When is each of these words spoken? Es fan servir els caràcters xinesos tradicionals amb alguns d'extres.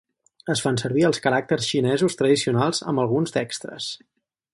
Es 0.51 0.61
fan 0.67 0.79
servir 0.81 1.03
els 1.09 1.19
caràcters 1.25 1.67
xinesos 1.73 2.17
tradicionals 2.21 2.81
amb 2.93 3.05
alguns 3.05 3.37
d'extres. 3.37 3.91